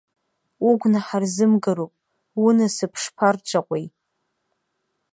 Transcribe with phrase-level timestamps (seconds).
[0.69, 1.93] Угәнаҳа рзымгароуп,
[2.45, 3.85] унасыԥ шԥарҿаҟәеи!